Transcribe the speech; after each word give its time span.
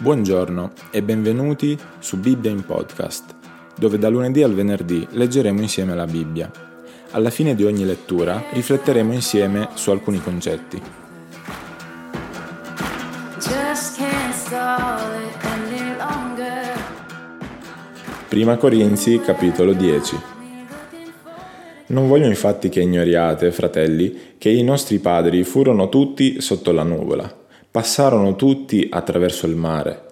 Buongiorno 0.00 0.72
e 0.90 1.02
benvenuti 1.02 1.78
su 1.98 2.18
Bibbia 2.18 2.50
in 2.50 2.64
podcast, 2.64 3.34
dove 3.76 3.98
da 3.98 4.08
lunedì 4.08 4.42
al 4.42 4.54
venerdì 4.54 5.06
leggeremo 5.10 5.60
insieme 5.60 5.94
la 5.94 6.06
Bibbia. 6.06 6.50
Alla 7.10 7.28
fine 7.28 7.54
di 7.54 7.64
ogni 7.64 7.84
lettura 7.84 8.44
rifletteremo 8.50 9.12
insieme 9.12 9.68
su 9.74 9.90
alcuni 9.90 10.22
concetti. 10.22 10.80
Prima 18.26 18.56
Corinzi 18.56 19.20
capitolo 19.20 19.74
10 19.74 20.20
Non 21.88 22.08
voglio 22.08 22.26
infatti 22.26 22.70
che 22.70 22.80
ignoriate, 22.80 23.52
fratelli, 23.52 24.18
che 24.38 24.48
i 24.48 24.62
nostri 24.62 24.98
padri 24.98 25.44
furono 25.44 25.90
tutti 25.90 26.40
sotto 26.40 26.72
la 26.72 26.84
nuvola 26.84 27.39
Passarono 27.72 28.34
tutti 28.34 28.88
attraverso 28.90 29.46
il 29.46 29.54
mare. 29.54 30.02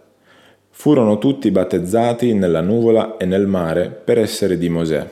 Furono 0.71 1.19
tutti 1.19 1.51
battezzati 1.51 2.33
nella 2.33 2.61
nuvola 2.61 3.17
e 3.17 3.25
nel 3.25 3.49
mare 3.49 3.89
per 3.91 4.17
essere 4.17 4.57
di 4.57 4.69
Mosè. 4.69 5.11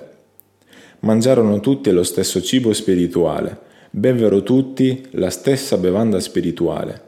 Mangiarono 1.01 1.59
tutti 1.59 1.91
lo 1.91 2.05
stesso 2.05 2.41
cibo 2.41 2.73
spirituale, 2.73 3.59
bevvero 3.91 4.45
tutti 4.45 5.09
la 5.15 5.29
stessa 5.29 5.77
bevanda 5.77 6.21
spirituale, 6.21 7.02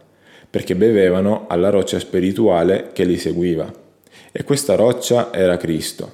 perché 0.51 0.75
bevevano 0.75 1.45
alla 1.47 1.71
roccia 1.71 2.01
spirituale 2.01 2.91
che 2.93 3.05
li 3.05 3.17
seguiva. 3.17 3.73
E 4.33 4.43
questa 4.43 4.75
roccia 4.75 5.33
era 5.33 5.57
Cristo. 5.57 6.13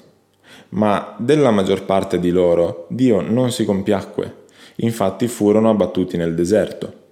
Ma 0.71 1.17
della 1.19 1.51
maggior 1.51 1.87
parte 1.87 2.19
di 2.19 2.29
loro 2.29 2.87
Dio 2.91 3.23
non 3.23 3.51
si 3.53 3.65
compiacque, 3.65 4.43
infatti 4.77 5.29
furono 5.29 5.71
abbattuti 5.71 6.19
nel 6.19 6.35
deserto. 6.35 7.04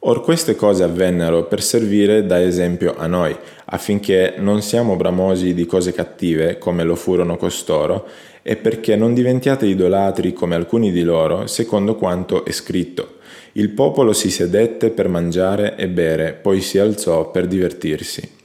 Or 0.00 0.22
queste 0.22 0.54
cose 0.54 0.84
avvennero 0.84 1.46
per 1.46 1.60
servire 1.60 2.24
da 2.24 2.40
esempio 2.40 2.94
a 2.96 3.08
noi, 3.08 3.36
affinché 3.64 4.34
non 4.38 4.62
siamo 4.62 4.94
bramosi 4.94 5.54
di 5.54 5.66
cose 5.66 5.92
cattive 5.92 6.56
come 6.58 6.84
lo 6.84 6.94
furono 6.94 7.36
costoro, 7.36 8.06
e 8.42 8.56
perché 8.56 8.94
non 8.94 9.12
diventiate 9.12 9.66
idolatri 9.66 10.32
come 10.32 10.54
alcuni 10.54 10.92
di 10.92 11.02
loro, 11.02 11.48
secondo 11.48 11.96
quanto 11.96 12.44
è 12.44 12.52
scritto. 12.52 13.16
Il 13.52 13.70
popolo 13.70 14.12
si 14.12 14.30
sedette 14.30 14.90
per 14.90 15.08
mangiare 15.08 15.74
e 15.76 15.88
bere, 15.88 16.32
poi 16.32 16.60
si 16.60 16.78
alzò 16.78 17.32
per 17.32 17.48
divertirsi. 17.48 18.36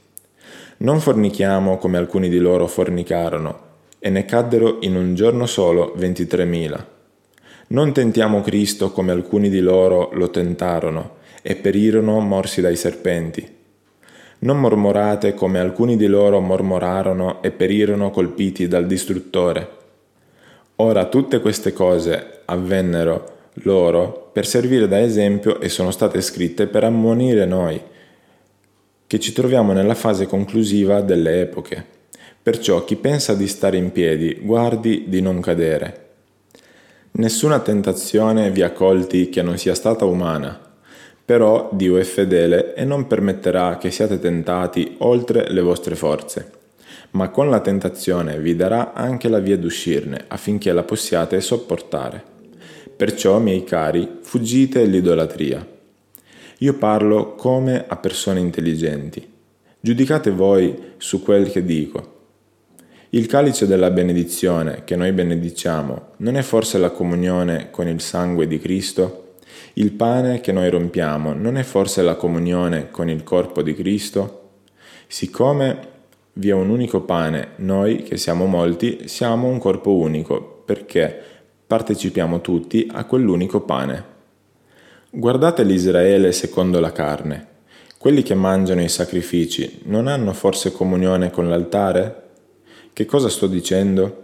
Non 0.78 0.98
fornichiamo 0.98 1.78
come 1.78 1.98
alcuni 1.98 2.28
di 2.28 2.38
loro 2.38 2.66
fornicarono, 2.66 3.60
e 4.00 4.10
ne 4.10 4.24
caddero 4.24 4.78
in 4.80 4.96
un 4.96 5.14
giorno 5.14 5.46
solo 5.46 5.92
ventitremila. 5.96 6.84
Non 7.68 7.92
tentiamo 7.92 8.40
Cristo 8.42 8.90
come 8.90 9.12
alcuni 9.12 9.48
di 9.48 9.60
loro 9.60 10.10
lo 10.12 10.30
tentarono, 10.30 11.22
e 11.46 11.56
perirono 11.56 12.20
morsi 12.20 12.62
dai 12.62 12.74
serpenti. 12.74 13.46
Non 14.38 14.58
mormorate 14.58 15.34
come 15.34 15.58
alcuni 15.58 15.94
di 15.98 16.06
loro 16.06 16.40
mormorarono 16.40 17.42
e 17.42 17.50
perirono 17.50 18.08
colpiti 18.08 18.66
dal 18.66 18.86
distruttore. 18.86 19.68
Ora 20.76 21.04
tutte 21.04 21.40
queste 21.40 21.74
cose 21.74 22.40
avvennero 22.46 23.32
loro 23.64 24.30
per 24.32 24.46
servire 24.46 24.88
da 24.88 25.02
esempio 25.02 25.60
e 25.60 25.68
sono 25.68 25.90
state 25.90 26.22
scritte 26.22 26.66
per 26.66 26.84
ammonire 26.84 27.44
noi, 27.44 27.78
che 29.06 29.20
ci 29.20 29.34
troviamo 29.34 29.74
nella 29.74 29.94
fase 29.94 30.26
conclusiva 30.26 31.02
delle 31.02 31.42
epoche. 31.42 31.84
Perciò 32.42 32.84
chi 32.84 32.96
pensa 32.96 33.34
di 33.34 33.46
stare 33.46 33.76
in 33.76 33.92
piedi, 33.92 34.38
guardi 34.40 35.04
di 35.08 35.20
non 35.20 35.42
cadere. 35.42 36.00
Nessuna 37.12 37.60
tentazione 37.60 38.50
vi 38.50 38.62
ha 38.62 38.72
colti 38.72 39.28
che 39.28 39.42
non 39.42 39.58
sia 39.58 39.74
stata 39.74 40.06
umana 40.06 40.63
però 41.24 41.70
Dio 41.72 41.96
è 41.96 42.02
fedele 42.02 42.74
e 42.74 42.84
non 42.84 43.06
permetterà 43.06 43.78
che 43.78 43.90
siate 43.90 44.18
tentati 44.18 44.96
oltre 44.98 45.50
le 45.50 45.62
vostre 45.62 45.94
forze, 45.94 46.50
ma 47.12 47.30
con 47.30 47.48
la 47.48 47.60
tentazione 47.60 48.38
vi 48.38 48.54
darà 48.54 48.92
anche 48.92 49.28
la 49.28 49.38
via 49.38 49.56
d'uscirne 49.56 50.24
affinché 50.28 50.72
la 50.72 50.82
possiate 50.82 51.40
sopportare. 51.40 52.22
Perciò, 52.94 53.38
miei 53.38 53.64
cari, 53.64 54.18
fuggite 54.20 54.84
l'idolatria. 54.84 55.66
Io 56.58 56.74
parlo 56.74 57.34
come 57.34 57.84
a 57.86 57.96
persone 57.96 58.40
intelligenti. 58.40 59.32
Giudicate 59.80 60.30
voi 60.30 60.92
su 60.98 61.22
quel 61.22 61.50
che 61.50 61.64
dico. 61.64 62.12
Il 63.10 63.26
calice 63.26 63.66
della 63.66 63.90
benedizione 63.90 64.82
che 64.84 64.96
noi 64.96 65.12
benediciamo 65.12 66.12
non 66.18 66.36
è 66.36 66.42
forse 66.42 66.78
la 66.78 66.90
comunione 66.90 67.70
con 67.70 67.88
il 67.88 68.00
sangue 68.00 68.46
di 68.46 68.58
Cristo? 68.58 69.23
Il 69.74 69.92
pane 69.92 70.40
che 70.40 70.52
noi 70.52 70.70
rompiamo 70.70 71.32
non 71.32 71.56
è 71.56 71.62
forse 71.62 72.02
la 72.02 72.14
comunione 72.14 72.90
con 72.90 73.08
il 73.08 73.22
corpo 73.22 73.62
di 73.62 73.74
Cristo? 73.74 74.50
Siccome 75.06 75.92
vi 76.34 76.48
è 76.48 76.52
un 76.52 76.70
unico 76.70 77.02
pane, 77.02 77.50
noi 77.56 78.02
che 78.02 78.16
siamo 78.16 78.46
molti 78.46 79.06
siamo 79.06 79.48
un 79.48 79.58
corpo 79.58 79.92
unico 79.92 80.62
perché 80.64 81.16
partecipiamo 81.66 82.40
tutti 82.40 82.88
a 82.92 83.04
quell'unico 83.04 83.60
pane. 83.60 84.12
Guardate 85.10 85.62
l'Israele 85.62 86.32
secondo 86.32 86.80
la 86.80 86.92
carne. 86.92 87.46
Quelli 87.98 88.22
che 88.22 88.34
mangiano 88.34 88.82
i 88.82 88.88
sacrifici 88.88 89.80
non 89.84 90.08
hanno 90.08 90.32
forse 90.32 90.72
comunione 90.72 91.30
con 91.30 91.48
l'altare? 91.48 92.22
Che 92.92 93.06
cosa 93.06 93.28
sto 93.28 93.46
dicendo? 93.46 94.22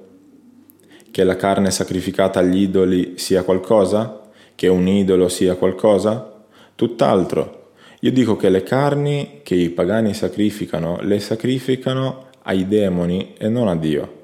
Che 1.11 1.25
la 1.25 1.37
carne 1.37 1.71
sacrificata 1.71 2.41
agli 2.41 2.61
idoli 2.63 3.15
sia 3.17 3.43
qualcosa? 3.43 4.20
Che 4.61 4.69
un 4.69 4.87
idolo 4.89 5.31
sia 5.31 5.55
qualcosa? 5.55 6.45
Tutt'altro. 6.75 7.69
Io 8.01 8.13
dico 8.13 8.37
che 8.37 8.51
le 8.51 8.63
carni 8.63 9.41
che 9.43 9.55
i 9.55 9.71
pagani 9.71 10.13
sacrificano, 10.13 10.99
le 11.01 11.19
sacrificano 11.19 12.27
ai 12.43 12.69
demoni 12.69 13.33
e 13.39 13.49
non 13.49 13.69
a 13.69 13.75
Dio. 13.75 14.17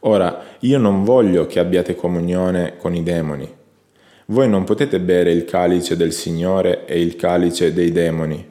Ora, 0.00 0.44
io 0.60 0.78
non 0.78 1.02
voglio 1.02 1.46
che 1.46 1.58
abbiate 1.58 1.96
comunione 1.96 2.76
con 2.76 2.94
i 2.94 3.02
demoni. 3.02 3.52
Voi 4.26 4.48
non 4.48 4.62
potete 4.62 5.00
bere 5.00 5.32
il 5.32 5.44
calice 5.44 5.96
del 5.96 6.12
Signore 6.12 6.84
e 6.86 7.00
il 7.00 7.16
calice 7.16 7.72
dei 7.72 7.90
demoni. 7.90 8.46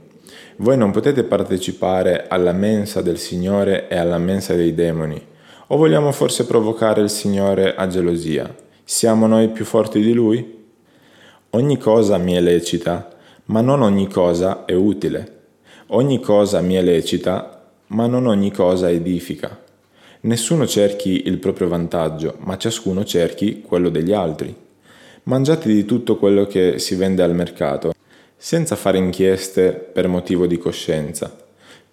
Voi 0.57 0.75
non 0.75 0.91
potete 0.91 1.23
partecipare 1.23 2.25
alla 2.27 2.51
mensa 2.51 3.01
del 3.01 3.17
Signore 3.17 3.87
e 3.87 3.95
alla 3.95 4.17
mensa 4.17 4.55
dei 4.55 4.73
demoni. 4.73 5.25
O 5.67 5.77
vogliamo 5.77 6.11
forse 6.11 6.45
provocare 6.45 6.99
il 6.99 7.09
Signore 7.09 7.75
a 7.75 7.87
gelosia? 7.87 8.53
Siamo 8.83 9.25
noi 9.25 9.47
più 9.51 9.63
forti 9.63 10.01
di 10.01 10.11
Lui? 10.11 10.62
Ogni 11.55 11.77
cosa 11.77 12.17
mi 12.17 12.33
è 12.33 12.41
lecita, 12.41 13.09
ma 13.45 13.61
non 13.61 13.83
ogni 13.83 14.07
cosa 14.09 14.65
è 14.65 14.73
utile. 14.73 15.41
Ogni 15.89 16.19
cosa 16.19 16.61
mi 16.61 16.73
è 16.73 16.81
lecita, 16.81 17.69
ma 17.89 18.07
non 18.07 18.25
ogni 18.25 18.51
cosa 18.51 18.89
edifica. 18.89 19.61
Nessuno 20.21 20.65
cerchi 20.65 21.27
il 21.27 21.37
proprio 21.37 21.67
vantaggio, 21.67 22.37
ma 22.39 22.57
ciascuno 22.57 23.05
cerchi 23.05 23.61
quello 23.61 23.89
degli 23.89 24.13
altri. 24.13 24.55
Mangiate 25.25 25.71
di 25.71 25.85
tutto 25.85 26.17
quello 26.17 26.47
che 26.47 26.79
si 26.79 26.95
vende 26.95 27.21
al 27.21 27.35
mercato, 27.35 27.93
senza 28.35 28.75
fare 28.75 28.97
inchieste 28.97 29.73
per 29.73 30.07
motivo 30.07 30.47
di 30.47 30.57
coscienza, 30.57 31.31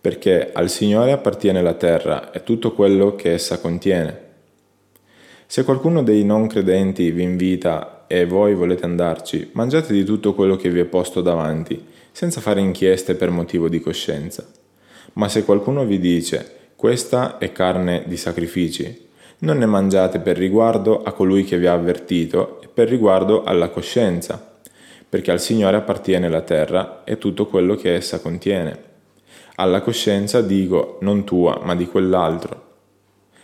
perché 0.00 0.52
al 0.54 0.70
Signore 0.70 1.12
appartiene 1.12 1.60
la 1.60 1.74
terra 1.74 2.30
e 2.30 2.42
tutto 2.44 2.72
quello 2.72 3.14
che 3.14 3.34
essa 3.34 3.58
contiene. 3.58 4.28
Se 5.44 5.64
qualcuno 5.64 6.02
dei 6.02 6.24
non 6.24 6.46
credenti 6.46 7.10
vi 7.10 7.24
invita 7.24 7.99
e 8.12 8.26
voi 8.26 8.56
volete 8.56 8.84
andarci, 8.84 9.50
mangiate 9.52 9.92
di 9.92 10.02
tutto 10.02 10.34
quello 10.34 10.56
che 10.56 10.68
vi 10.68 10.80
è 10.80 10.84
posto 10.84 11.20
davanti, 11.20 11.80
senza 12.10 12.40
fare 12.40 12.58
inchieste 12.58 13.14
per 13.14 13.30
motivo 13.30 13.68
di 13.68 13.78
coscienza. 13.78 14.44
Ma 15.12 15.28
se 15.28 15.44
qualcuno 15.44 15.84
vi 15.84 16.00
dice, 16.00 16.72
questa 16.74 17.38
è 17.38 17.52
carne 17.52 18.02
di 18.08 18.16
sacrifici, 18.16 19.06
non 19.38 19.58
ne 19.58 19.66
mangiate 19.66 20.18
per 20.18 20.36
riguardo 20.36 21.04
a 21.04 21.12
colui 21.12 21.44
che 21.44 21.56
vi 21.56 21.68
ha 21.68 21.72
avvertito 21.72 22.60
e 22.60 22.66
per 22.66 22.88
riguardo 22.88 23.44
alla 23.44 23.68
coscienza, 23.68 24.58
perché 25.08 25.30
al 25.30 25.40
Signore 25.40 25.76
appartiene 25.76 26.28
la 26.28 26.40
terra 26.40 27.04
e 27.04 27.16
tutto 27.16 27.46
quello 27.46 27.76
che 27.76 27.94
essa 27.94 28.18
contiene. 28.18 28.76
Alla 29.54 29.82
coscienza 29.82 30.42
dico 30.42 30.98
non 31.02 31.22
tua, 31.22 31.60
ma 31.62 31.76
di 31.76 31.86
quell'altro. 31.86 32.66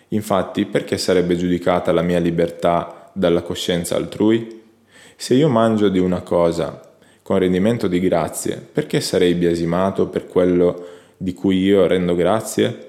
Infatti, 0.08 0.64
perché 0.64 0.98
sarebbe 0.98 1.36
giudicata 1.36 1.92
la 1.92 2.02
mia 2.02 2.18
libertà 2.18 3.05
dalla 3.16 3.40
coscienza 3.40 3.96
altrui? 3.96 4.62
Se 5.16 5.32
io 5.32 5.48
mangio 5.48 5.88
di 5.88 5.98
una 5.98 6.20
cosa 6.20 6.80
con 7.22 7.38
rendimento 7.38 7.88
di 7.88 7.98
grazie, 7.98 8.64
perché 8.70 9.00
sarei 9.00 9.34
biasimato 9.34 10.08
per 10.08 10.26
quello 10.26 10.86
di 11.16 11.32
cui 11.32 11.58
io 11.60 11.86
rendo 11.86 12.14
grazie? 12.14 12.84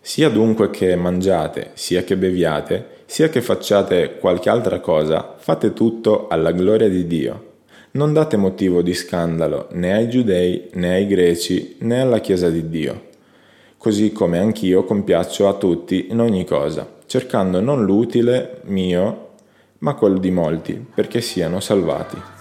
Sia 0.00 0.30
dunque 0.30 0.70
che 0.70 0.94
mangiate, 0.94 1.72
sia 1.74 2.04
che 2.04 2.16
beviate, 2.16 2.98
sia 3.06 3.28
che 3.28 3.42
facciate 3.42 4.18
qualche 4.18 4.48
altra 4.48 4.78
cosa, 4.78 5.34
fate 5.36 5.72
tutto 5.72 6.28
alla 6.28 6.52
gloria 6.52 6.88
di 6.88 7.06
Dio. 7.06 7.48
Non 7.92 8.12
date 8.12 8.36
motivo 8.36 8.82
di 8.82 8.94
scandalo 8.94 9.66
né 9.72 9.92
ai 9.92 10.08
giudei 10.08 10.68
né 10.74 10.94
ai 10.94 11.06
greci 11.08 11.76
né 11.80 12.02
alla 12.02 12.20
Chiesa 12.20 12.48
di 12.48 12.68
Dio. 12.68 13.08
Così 13.76 14.12
come 14.12 14.38
anch'io 14.38 14.84
compiaccio 14.84 15.48
a 15.48 15.54
tutti 15.54 16.06
in 16.10 16.20
ogni 16.20 16.44
cosa, 16.44 16.88
cercando 17.06 17.60
non 17.60 17.84
l'utile 17.84 18.60
mio, 18.66 19.29
ma 19.80 19.94
quello 19.94 20.18
di 20.18 20.30
molti, 20.30 20.74
perché 20.74 21.20
siano 21.20 21.60
salvati. 21.60 22.39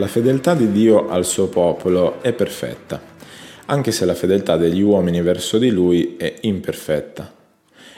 La 0.00 0.06
fedeltà 0.06 0.54
di 0.54 0.70
Dio 0.70 1.08
al 1.08 1.24
suo 1.24 1.48
popolo 1.48 2.22
è 2.22 2.32
perfetta, 2.32 3.02
anche 3.66 3.90
se 3.90 4.04
la 4.04 4.14
fedeltà 4.14 4.56
degli 4.56 4.80
uomini 4.80 5.20
verso 5.22 5.58
di 5.58 5.70
lui 5.70 6.14
è 6.16 6.36
imperfetta. 6.42 7.34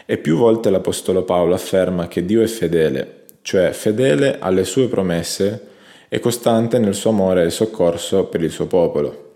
E 0.06 0.16
più 0.16 0.38
volte 0.38 0.70
l'Apostolo 0.70 1.24
Paolo 1.24 1.52
afferma 1.52 2.08
che 2.08 2.24
Dio 2.24 2.40
è 2.40 2.46
fedele, 2.46 3.24
cioè 3.42 3.72
fedele 3.72 4.38
alle 4.38 4.64
sue 4.64 4.88
promesse 4.88 5.66
e 6.08 6.20
costante 6.20 6.78
nel 6.78 6.94
suo 6.94 7.10
amore 7.10 7.44
e 7.44 7.50
soccorso 7.50 8.24
per 8.28 8.42
il 8.42 8.50
suo 8.50 8.66
popolo. 8.66 9.32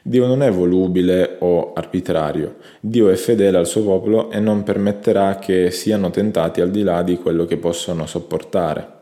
Dio 0.00 0.26
non 0.26 0.42
è 0.42 0.50
volubile 0.50 1.36
o 1.40 1.74
arbitrario, 1.74 2.56
Dio 2.80 3.10
è 3.10 3.14
fedele 3.14 3.58
al 3.58 3.66
suo 3.66 3.82
popolo 3.82 4.30
e 4.30 4.40
non 4.40 4.62
permetterà 4.62 5.38
che 5.38 5.70
siano 5.70 6.08
tentati 6.08 6.62
al 6.62 6.70
di 6.70 6.82
là 6.82 7.02
di 7.02 7.18
quello 7.18 7.44
che 7.44 7.58
possono 7.58 8.06
sopportare. 8.06 8.99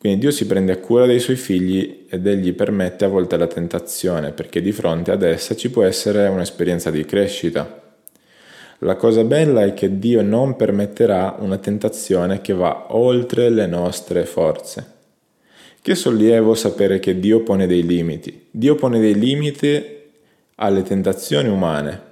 Quindi 0.00 0.20
Dio 0.20 0.30
si 0.30 0.46
prende 0.46 0.72
a 0.72 0.78
cura 0.78 1.04
dei 1.04 1.20
suoi 1.20 1.36
figli 1.36 2.06
ed 2.08 2.26
egli 2.26 2.54
permette 2.54 3.04
a 3.04 3.08
volte 3.08 3.36
la 3.36 3.46
tentazione 3.46 4.32
perché 4.32 4.62
di 4.62 4.72
fronte 4.72 5.10
ad 5.10 5.22
essa 5.22 5.54
ci 5.54 5.70
può 5.70 5.82
essere 5.82 6.26
un'esperienza 6.26 6.90
di 6.90 7.04
crescita. 7.04 7.82
La 8.78 8.96
cosa 8.96 9.24
bella 9.24 9.62
è 9.62 9.74
che 9.74 9.98
Dio 9.98 10.22
non 10.22 10.56
permetterà 10.56 11.36
una 11.40 11.58
tentazione 11.58 12.40
che 12.40 12.54
va 12.54 12.96
oltre 12.96 13.50
le 13.50 13.66
nostre 13.66 14.24
forze. 14.24 14.86
Che 15.82 15.94
sollievo 15.94 16.54
sapere 16.54 16.98
che 16.98 17.18
Dio 17.20 17.42
pone 17.42 17.66
dei 17.66 17.84
limiti. 17.84 18.46
Dio 18.50 18.76
pone 18.76 19.00
dei 19.00 19.18
limiti 19.18 19.84
alle 20.54 20.82
tentazioni 20.82 21.50
umane. 21.50 22.02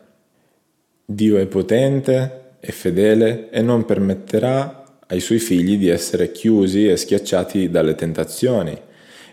Dio 1.06 1.38
è 1.38 1.46
potente, 1.46 2.56
è 2.60 2.70
fedele 2.70 3.48
e 3.48 3.62
non 3.62 3.86
permetterà 3.86 4.77
ai 5.08 5.20
suoi 5.20 5.38
figli 5.38 5.76
di 5.76 5.88
essere 5.88 6.32
chiusi 6.32 6.88
e 6.88 6.96
schiacciati 6.96 7.70
dalle 7.70 7.94
tentazioni. 7.94 8.76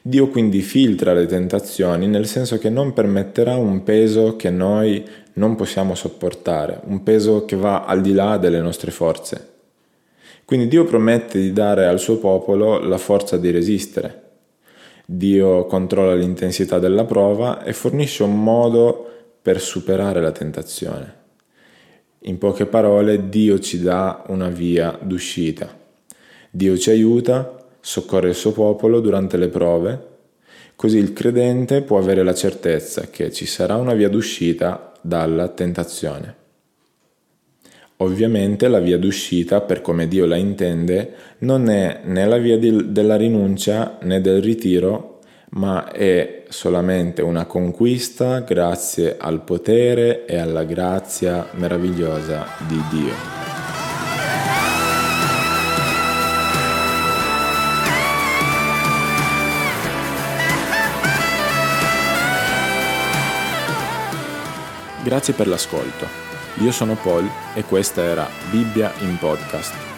Dio 0.02 0.28
quindi 0.30 0.62
filtra 0.62 1.14
le 1.14 1.26
tentazioni 1.26 2.08
nel 2.08 2.28
senso 2.28 2.58
che 2.58 2.70
non 2.70 2.94
permetterà 2.94 3.56
un 3.56 3.84
peso 3.84 4.36
che 4.36 4.50
noi 4.50 5.04
non 5.34 5.56
possiamo 5.56 5.96
sopportare, 5.96 6.82
un 6.86 7.04
peso 7.04 7.46
che 7.46 7.56
va 7.56 7.86
al 7.86 8.02
di 8.02 8.14
là 8.14 8.38
delle 8.38 8.62
nostre 8.62 8.92
forze. 8.92 9.54
Quindi 10.46 10.68
Dio 10.68 10.86
promette 10.86 11.40
di 11.40 11.52
dare 11.52 11.88
al 11.88 12.00
suo 12.00 12.18
popolo 12.20 12.80
la 12.80 13.00
forza 13.00 13.36
di 13.38 13.50
resistere. 13.50 14.22
Dio 15.06 15.66
controlla 15.66 16.14
l'intensità 16.14 16.80
della 16.80 17.06
prova 17.06 17.64
e 17.64 17.74
fornisce 17.74 18.24
un 18.24 18.42
modo 18.42 19.10
per 19.42 19.60
superare 19.60 20.22
la 20.22 20.32
tentazione. 20.32 21.25
In 22.28 22.40
poche 22.40 22.66
parole, 22.66 23.30
Dio 23.30 23.60
ci 23.60 23.80
dà 23.80 24.24
una 24.30 24.50
via 24.50 24.98
d'uscita. 25.00 25.78
Dio 26.50 26.76
ci 26.76 26.90
aiuta, 26.90 27.56
soccorre 27.80 28.30
il 28.30 28.36
suo 28.36 28.52
popolo 28.52 29.00
durante 29.00 29.38
le 29.38 29.48
prove, 29.48 30.08
così 30.76 30.98
il 30.98 31.14
credente 31.14 31.84
può 31.84 32.00
avere 32.00 32.24
la 32.24 32.34
certezza 32.34 33.10
che 33.12 33.32
ci 33.32 33.46
sarà 33.46 33.76
una 33.76 33.94
via 33.94 34.10
d'uscita 34.10 34.92
dalla 35.02 35.50
tentazione. 35.50 36.36
Ovviamente 37.98 38.68
la 38.70 38.80
via 38.80 38.98
d'uscita, 38.98 39.62
per 39.62 39.82
come 39.82 40.08
Dio 40.08 40.26
la 40.26 40.36
intende, 40.36 41.14
non 41.40 41.70
è 41.70 42.02
né 42.06 42.26
la 42.26 42.38
via 42.38 42.58
di, 42.58 42.92
della 42.92 43.18
rinuncia 43.18 44.00
né 44.02 44.20
del 44.20 44.42
ritiro, 44.42 45.20
ma 45.52 45.92
solamente 46.50 47.22
una 47.22 47.46
conquista 47.46 48.40
grazie 48.40 49.18
al 49.20 49.42
potere 49.42 50.26
e 50.26 50.38
alla 50.38 50.64
grazia 50.64 51.48
meravigliosa 51.52 52.46
di 52.68 52.82
Dio. 52.90 53.14
Grazie 65.04 65.34
per 65.34 65.48
l'ascolto. 65.48 66.08
Io 66.62 66.72
sono 66.72 66.96
Paul 66.96 67.30
e 67.54 67.64
questa 67.64 68.02
era 68.02 68.28
Bibbia 68.50 68.92
in 69.02 69.18
podcast. 69.20 69.95